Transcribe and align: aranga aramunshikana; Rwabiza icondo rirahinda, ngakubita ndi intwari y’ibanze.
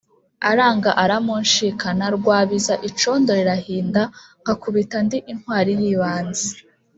aranga 0.49 0.91
aramunshikana; 1.03 2.05
Rwabiza 2.17 2.73
icondo 2.89 3.29
rirahinda, 3.39 4.01
ngakubita 4.41 4.97
ndi 5.05 5.17
intwari 5.31 5.71
y’ibanze. 5.81 6.47